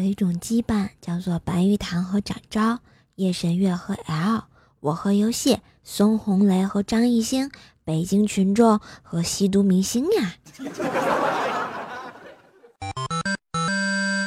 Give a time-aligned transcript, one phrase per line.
[0.00, 2.78] 有一种羁绊叫做白玉堂和展昭，
[3.16, 4.44] 夜神月和 L，
[4.80, 7.50] 我和游戏，孙红雷和张艺兴，
[7.84, 10.36] 北京群众和吸毒明星呀。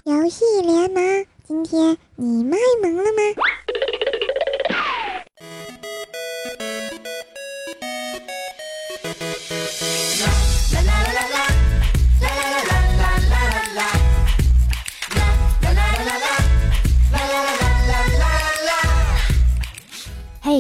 [0.06, 3.63] 游戏联盟，今天你卖萌了吗？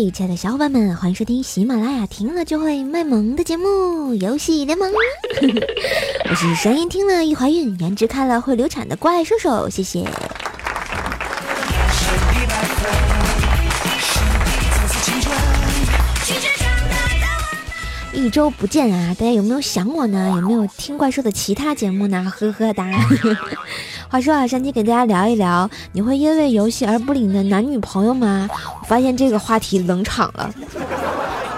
[0.04, 4.92] 嘿，亲爱的小伙伴们，欢迎收听喜马拉雅听了就会卖萌的节目《游戏联盟》。
[6.30, 10.06] 我是声音听了易怀孕，颜值看了会流产的怪兽兽，谢谢。
[18.24, 20.32] 一周不见啊，大家有没有想我呢？
[20.38, 22.32] 有没有听怪兽的其他节目呢？
[22.34, 22.90] 呵呵哒。
[24.08, 28.50] 话说啊，上期给大家聊一聊，你会因为游戏而不理你的男女朋友吗？
[28.82, 30.50] 我发现这个话题冷场了。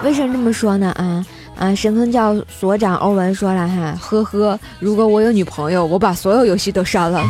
[0.04, 0.89] 为什么这么说呢？
[0.98, 1.23] 啊
[1.56, 7.23] 啊，神坑教所长欧文说了哈，呵呵，如果我有女朋友，我把所有游戏都删了。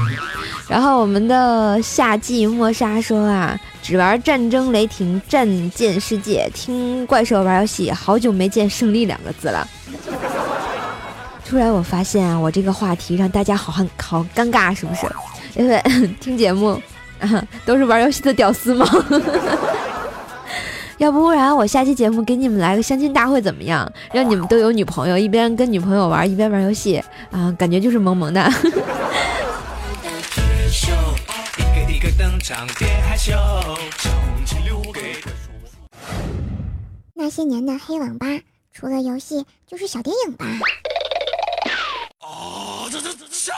[0.70, 9.68] 然后我们的夏季莫莎说啊，只玩战争雷霆战舰世界，听怪兽玩游戏，好久没见胜利两个字了。
[11.48, 15.06] 突然我发现啊，我这个话题让大家好很好尴尬，是不是？
[15.56, 15.80] 因为
[16.20, 16.82] 听节目
[17.20, 18.88] 啊都是玩游戏的屌丝吗？
[20.98, 23.90] 要不然我下期节目给你们来个相亲大会怎么样？
[24.12, 27.00] 让你们都有女朋友，一边跟女朋友玩，一边玩游戏
[27.30, 28.52] 啊，感觉就是萌萌的。
[37.14, 38.28] 那些年的黑网吧，
[38.74, 40.46] 除了游戏就是小电影吧。
[42.20, 43.54] 哦，这这这笑！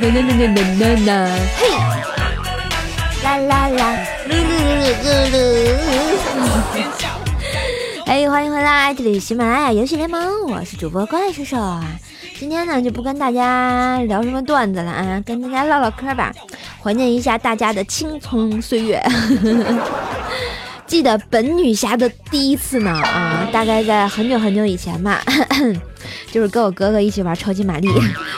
[0.00, 1.12] 啦啦啦啦啦啦，
[1.58, 2.17] 嘿！
[3.28, 3.94] 啦啦啦，
[4.26, 4.40] 噜噜
[4.80, 5.36] 噜噜噜。
[8.06, 11.84] 哎，欢迎回来，这里是喜马拉雅游戏联盟，我是主播怪兽兽啊。
[12.40, 16.32] 今天呢，就不跟大家聊什么段子了啊，跟大家唠唠嗑吧，
[16.82, 18.98] 怀念一下大家的青葱岁月。
[20.86, 25.22] 记得本女侠的第一次呢啊，大概在很久很久以前吧，
[26.32, 27.90] 就是跟我哥哥一起玩超级玛丽、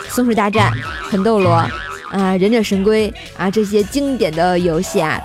[0.08, 0.72] 松鼠大战、
[1.12, 1.64] 魂斗罗
[2.10, 5.18] 啊、忍者神龟啊这些经典的游戏啊。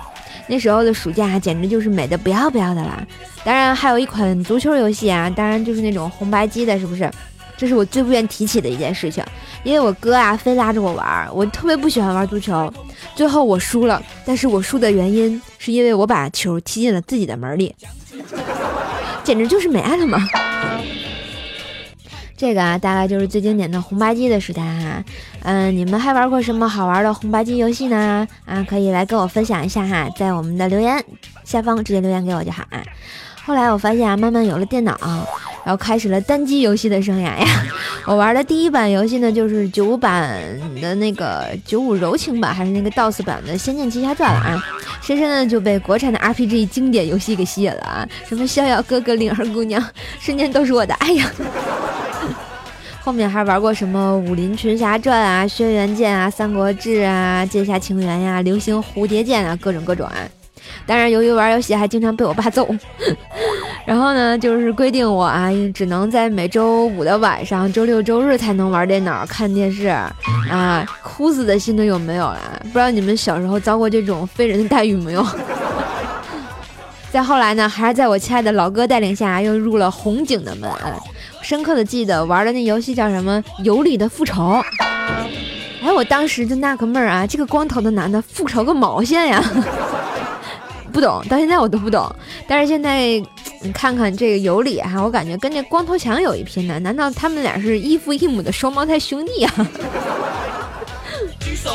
[0.48, 3.04] 那时候的暑假简直就是美的不要不要的啦！
[3.42, 7.10] 当然还有一款足球游戏啊，当然就是那种红白机的，是不是？
[7.56, 9.24] 这是我最不愿提起的一件事情，
[9.64, 12.72] 因为我哥啊非拉着我玩，我特别不喜欢玩足球，
[13.16, 14.00] 最后我输了。
[14.24, 17.74] 但是我输的原因是因为我把球踢进了自己的门里，
[19.24, 20.18] 简直就是没爱了嘛！
[22.36, 25.02] 这个啊，大概就是最经典的红白机的时代哈。
[25.42, 28.28] 嗯，你们还玩过什么好玩的红白机游戏呢？
[28.44, 31.02] 啊，可以来跟我分享一下哈，在我们的留言
[31.44, 32.82] 下方直接留言给我就好啊。
[33.44, 34.98] 后来我发现啊，慢慢有了电脑，
[35.64, 37.46] 然后开始了单机游戏的生涯呀。
[38.04, 40.38] 我玩的第一版游戏呢，就是九五版
[40.80, 44.64] 的那个九五柔情版，还是那个 DOS 版的《仙剑奇侠传》了啊。
[45.00, 49.82] 深深的就被国产的 RPG 经典游戏给吸引了啊，什么逍遥哥哥、灵儿姑娘，
[50.18, 51.30] 瞬间都是我的爱呀。
[53.06, 60.16] 后面还玩过什么《武林群侠传》啊，《轩辕剑》啊，《三国志》啊，《剑侠情缘》呀，《流星蝴蝶剑》啊，各种各种啊。
[60.84, 62.68] 当然，由于玩游戏还经常被我爸揍，
[63.86, 70.12] 然后呢，就是规定我啊，只能在每周五的晚上、周六周日才能玩电脑、看电视啊。
[71.00, 72.40] 哭死的心都有没有了？
[72.64, 75.24] 不知道你们小时候遭过这种非人的待遇没有？
[77.12, 80.68] 再后来呢，还是在我亲爱的老哥带领下，又入了红警的门。
[81.46, 84.42] 深刻的记得玩的那游戏叫什么《有理的复仇》。
[85.80, 89.40] 哎，我当时就纳个闷儿啊，这个光头的男的复仇个毛线呀？
[90.92, 92.12] 不懂，到现在我都不懂。
[92.48, 93.10] 但是现在
[93.60, 96.80] 你看看这个有理哈，我感觉跟这光头强有一拼呢。
[96.80, 99.50] 难道他们俩是异父异母的双胞胎兄弟呀？
[101.38, 101.70] 举手，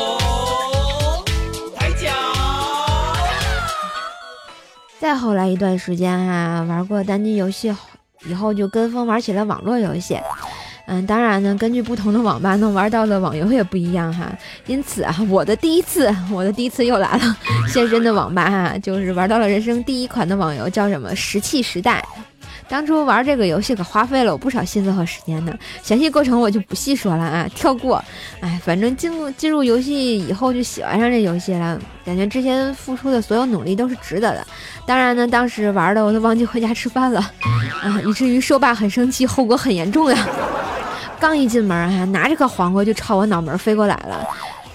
[1.78, 2.10] 抬脚。
[5.00, 7.74] 再后来一段时间哈，玩过单机游戏。
[8.26, 10.18] 以后就跟风玩起了网络游戏，
[10.88, 14.32] 嗯，当然呢，根据不同的网吧能玩到的网游也不一样哈。
[14.68, 17.38] 因此啊，我的第一次，我的第一次又来了，
[17.68, 22.04] 现身的网吧哈，就是玩到了人生第一款的网游，叫什么《石器时代》。
[22.72, 25.54] 当初玩这个游戏可花费了我不少心思和时间呢，
[25.84, 28.02] 详细过程我就不细说了啊，跳过。
[28.40, 34.48] 哎，反正进入进入游戏以后就喜欢上这游戏了，感觉之前付出的所有努力都是值得的。
[34.86, 37.20] 当然呢，当时玩的我都忘记回家吃饭了
[37.84, 40.26] 啊，以至于兽爸很生气，后果很严重呀。
[41.20, 44.26] 刚一进门啊，拿着个黄瓜就朝我脑门飞过来了，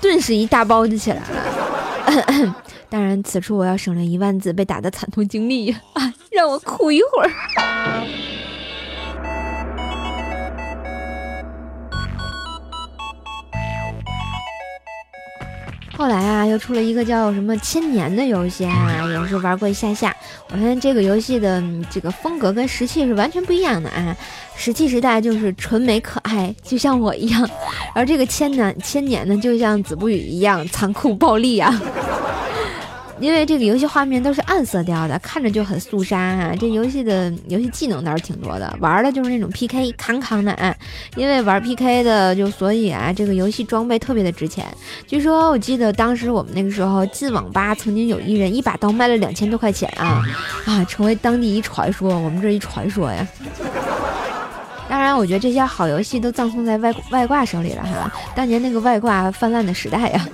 [0.02, 1.65] 顿时一大包就起来了。
[2.88, 7.30] 当然，此处我要省略一万字被打的惨痛经历啊，让我哭一会儿。
[15.96, 20.14] 后来啊，又出了一个叫什么千年的游戏啊，也是玩过一下下。
[20.50, 24.14] 我发现这个游戏的这个风格跟石器是完全不一样的啊。
[24.54, 27.48] 石器时代就是纯美可爱，就像我一样，
[27.94, 31.74] 而这个千年千年呢，就像子不语一样残酷暴力啊。
[33.18, 36.54] 因为这个游戏画面都是暗色调的，看着就很肃杀啊。
[36.58, 40.74] 这游戏的游戏技能倒是挺多的，玩的就是那种 PK 扛扛的啊。
[41.16, 44.66] 因为玩 PK 的，就所以啊，这个游戏装备特别的值钱。
[45.06, 50.22] 据说我记得当时我们那个时候进网吧，曾经有一人一把刀卖了两千多块钱啊
[50.66, 52.18] 啊，成为当地一传说。
[52.18, 53.26] 我们这一传说呀。
[54.88, 58.12] 当然，我觉得这些好游戏都葬送在外外挂手里了哈。
[58.36, 60.28] 当年那个外挂泛滥的时代呀。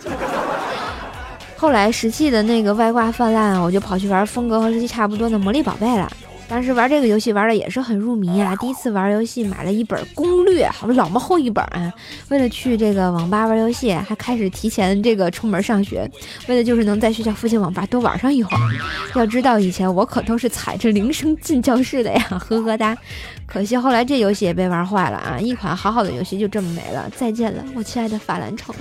[1.62, 6.10] 后来石器的那个外挂泛滥，我就跑去玩风格和石器差不多的魔力宝贝了。
[6.48, 8.52] 当时玩这个游戏玩的也是很入迷啊。
[8.56, 11.92] 第一次玩游戏买了一本攻略，好老么厚一本啊。
[12.30, 16.10] 为了去这个网吧玩游戏，还开始提前这个出门上学，
[16.48, 18.60] 为的就是能在学校附近网吧多玩上一会儿。
[19.14, 22.98] 要知道以前我可都是踩着铃声进教室的呀，呵呵哒。
[23.46, 27.08] 可惜后来这游戏也被玩坏了啊，一款好好的游戏就这么没了。
[27.16, 28.74] 再见了，我亲爱的法兰城。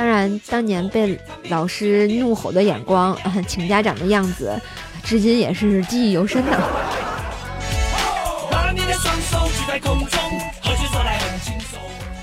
[0.00, 1.20] 当然，当年被
[1.50, 3.14] 老师怒吼的眼光，
[3.46, 4.58] 请家长的样子，
[5.04, 6.56] 至今也是记忆犹深呢。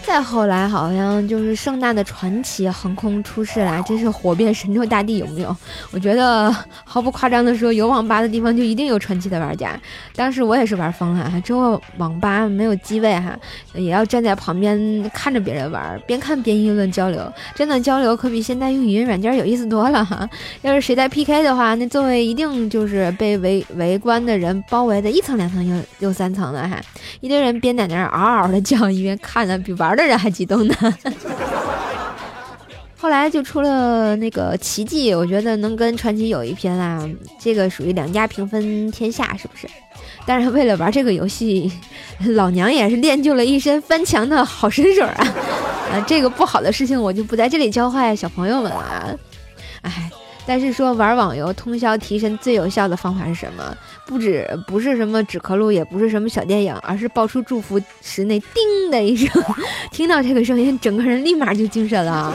[0.07, 5.53] 再后来，好像就是盛大的传奇横空出世了，真是火遍神州大地，有没有？
[5.91, 6.49] 我觉得
[6.85, 9.77] 毫不夸张的说，有网吧的地方就一定有传奇的玩家。
[10.15, 13.37] 当时我也是玩疯了哈，之后网吧没有机位哈，
[13.73, 17.21] 也要站在旁边看着别人玩，边看边议论交流。
[17.53, 20.25] 真的交流可比现在用语音软件有意思多了哈。
[20.61, 26.79] 要是谁在 PK 的话，那座位一定就是被围围观的人包围的一层两层又又三层的哈，
[27.19, 29.96] 一堆人边在那儿嗷嗷的叫，一边看的比玩。
[29.97, 30.75] 的人还激动呢，
[32.97, 37.03] 后来就出了那个奇迹，我觉得能跟传奇有一拼啦。
[37.39, 39.67] 这个属于两家平分天下，是不是？
[40.25, 41.71] 但是为了玩这个游戏，
[42.35, 45.27] 老娘也是练就了一身翻墙的好身手啊！
[45.91, 48.77] 啊，这个不好的事情我就不在这里教坏小朋友们了。
[48.77, 49.15] 啊
[49.81, 50.11] 哎。
[50.49, 53.77] 但是说玩网游通宵提神最有效的方法是什么？
[54.07, 59.29] 不止不是什么纸壳路，也不是什么小电影，而是爆出祝福时那叮的一声，
[59.91, 62.33] 听到这个声音，整个人立马就精神了。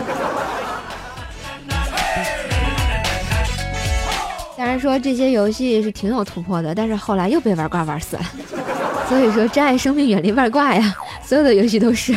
[4.55, 8.23] 虽然说这些游戏是挺有突破的，但是后来又被玩挂玩死了。
[9.09, 10.95] 所以说珍爱生命，远离外挂呀！
[11.25, 12.15] 所有的游戏都是。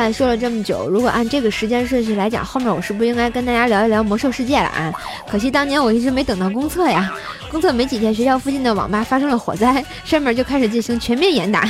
[0.00, 4.90] 看说了这么久，如果按这个时间顺序来讲，后面我是不是应该跟大家聊一聊魔兽世界了啊？
[5.28, 7.12] 可惜当年我一直没等到公测呀，
[7.50, 11.68] 公测没几天，学校附近的网吧发生了火灾，上面就开始进行全面严打，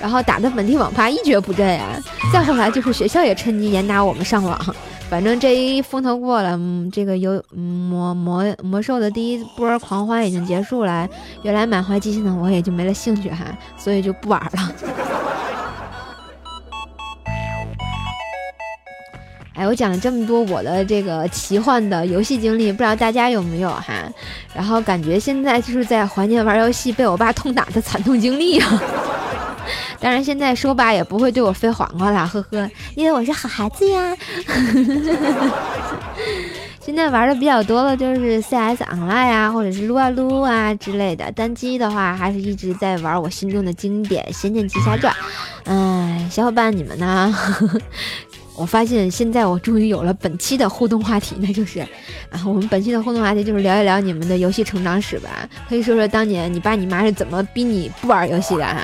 [0.00, 2.02] 然后打的本地网吧一蹶不振呀。
[2.32, 4.58] 再后来就是学校也趁机严打我们上网，
[5.10, 11.06] 反正这一风头过了，嗯，这个游魔魔魔兽的第一波狂欢已经结束了，
[11.42, 13.44] 原来满怀激情的我也就没了兴趣哈，
[13.76, 14.72] 所以就不玩了。
[19.58, 23.92] 哎，我讲了这么多我的这个奇幻的游戏经历，不知道大家有没有哈？
[24.54, 28.82] 然后感觉现在就是在怀念玩游戏被我爸痛打的惨痛经历啊。
[29.98, 34.16] 当然现在说爸也不会对我飞黄瓜了，呵呵，因为我是好孩子呀。
[36.80, 41.30] 现在玩的比较多的就是 CS Online 啊，或者是撸啊撸啊之类的。
[41.32, 45.12] 单机的话，还是一直在玩我心中的经典《仙剑奇侠传》。
[45.64, 47.36] 嗯，小伙伴你们呢？
[48.58, 51.78] 我发现现在我终于有了本期的互动话题，那就是，
[52.30, 55.48] 啊，我们本期的互动话题就是聊一聊你们的游戏成长史吧。
[55.68, 58.82] 可以说说当年你爸你妈是怎么逼你不玩游戏的哈？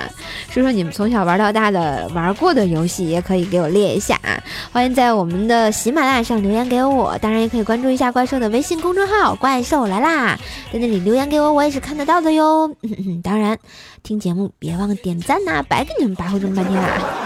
[0.49, 4.41] 说说你们从小玩到大的玩过的游戏，也可以给我列一下啊。
[4.71, 10.39] 欢迎在我们的喜马拉雅上留言给我，当然也可以关注一下怪兽的微信公众号“怪兽来啦”，
[10.71, 12.73] 在那里留言给我，我也是看得到的哟。
[13.21, 13.57] 当然，
[14.03, 17.24] 听节目别忘了点赞呐，白给你们白活这么半天啊。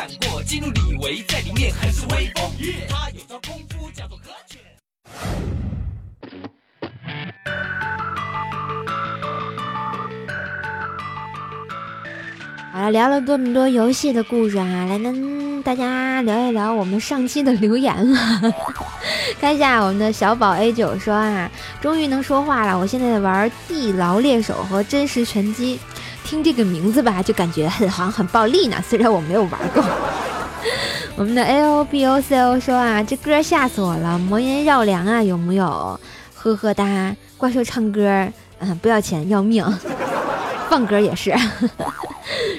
[0.00, 2.50] 看过基努里维在里面很是威风，
[2.88, 4.08] 他有招功夫叫。
[12.72, 18.54] 好了，聊了这么多游戏的故事啊，来跟大家聊一聊我们上期的留言了。
[19.38, 21.50] 看一下我们的小宝 A 九说啊，
[21.82, 22.78] 终于能说话了。
[22.78, 25.76] 我现在在玩《地牢猎手》和《真实拳击》，
[26.30, 28.76] 听这个名字吧，就感觉很好像很暴力呢。
[28.88, 29.84] 虽然我没有玩过。
[31.18, 35.98] 我们的 A O B O C O 说啊，这歌吓死我了，魔音绕梁啊，有没有？
[36.36, 38.28] 呵呵哒，怪兽唱歌，
[38.60, 39.66] 嗯，不要钱要命，
[40.70, 41.34] 放歌也是。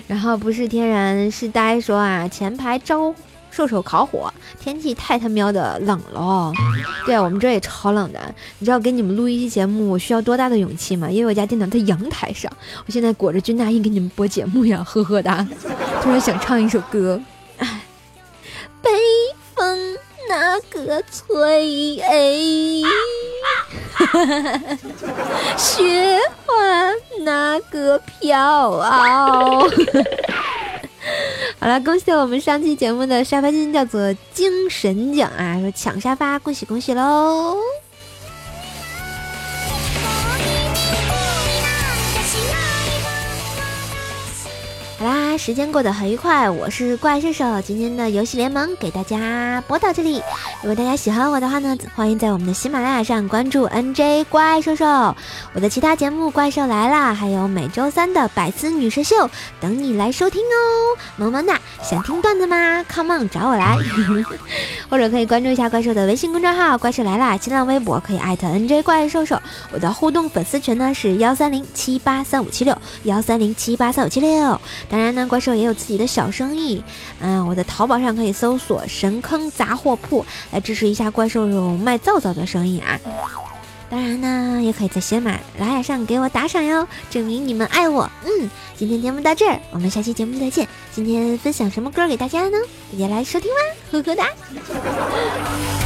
[0.06, 3.16] 然后不是天然是呆说啊，前排招
[3.52, 6.52] 兽兽烤火，天气太他喵的冷了。
[7.06, 8.20] 对啊，我们这也超冷的。
[8.60, 11.12] 你知道给你们录一期节目我需要多大的勇气吗？
[11.12, 12.52] 因为我家电脑在阳台上，
[12.86, 15.46] 我现在裹着军大衣给你们播节目呀，呵呵哒。
[16.02, 17.22] 突然想唱一首歌，
[17.58, 17.82] 哎，
[18.82, 18.90] 北
[19.54, 19.98] 风
[20.30, 22.42] 那个吹，哎
[25.58, 26.54] 雪花
[27.24, 28.80] 那个飘。
[31.64, 35.60] 好了，恭喜我们上期节目的沙发君叫做精神奖啊！
[35.62, 37.56] 说抢沙发，恭喜恭喜喽！
[45.38, 47.62] 时间过得很愉快，我是怪兽兽。
[47.62, 50.22] 今天的游戏联盟给大家播到这里。
[50.62, 54.86] 如果大家喜欢我的话呢，欢迎在我们的喜马拉雅上关注 NJ 怪兽兽。
[55.54, 61.00] 我的其他节目《怪兽来啦》，还有每周三的百思女神秀等你来收听哦。
[61.18, 63.78] 萌萌哒，想听段子吗？Come on，找我来。
[64.90, 69.42] 或者可以关注一下怪兽的微信公众号“怪兽来啦”，新浪微博可以艾特 NJ 怪兽兽。
[69.72, 74.60] 我的互动粉丝群呢是幺三零七八三五七六幺三零七八三五七六。
[74.90, 76.84] 当然呢，怪兽也有自己的小生意，
[77.20, 83.00] 嗯，我在淘宝上可以搜索“神坑杂货铺”来支持一下怪兽兽卖皂皂的生意啊。
[83.90, 88.10] 当然呢，也可以在喜马拉雅上给我打赏哟，证明你们爱我。
[88.24, 90.66] 嗯，今天节目到这儿，我们下期节目再见。
[90.94, 92.58] 今天分享什么歌给大家呢？
[92.94, 93.58] 大家来收听吧，
[93.92, 95.81] 呵呵哒。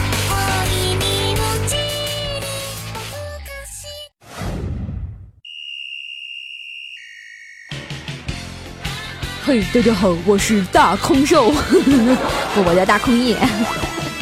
[9.45, 13.37] 嘿，大家好，我是大空兽， 我叫大空翼。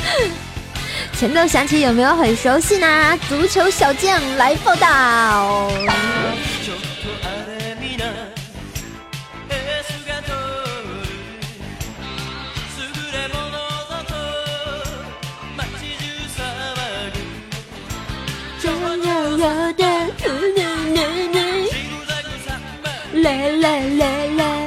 [1.18, 3.18] 前奏响起，有没有很熟悉呢？
[3.30, 5.72] 足球小将来报道。
[23.14, 24.63] 来来来来。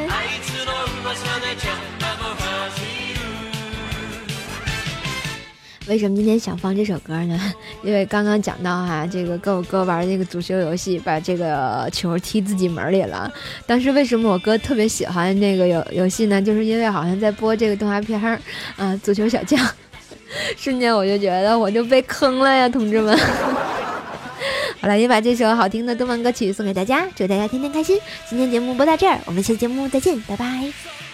[5.88, 7.40] 为什么今天想放这首歌呢？
[7.82, 13.32] 因为刚刚讲到哈，这个跟我哥玩这个足球游戏，把这个球踢自己门里了。
[13.66, 16.42] 当时为什么我哥特别喜欢那个游游戏呢？
[16.42, 18.40] 就是因为好像在播这个动画片儿，
[18.76, 19.58] 啊， 足球小将。
[20.56, 23.16] 瞬间我就觉得我就被坑了呀，同志们。
[24.80, 27.98] 好了，也把这首好听的动漫歌曲送给大家，祝大家天天开心。
[28.28, 31.05] 今天节目播到这儿，我们下期节目再见，拜拜。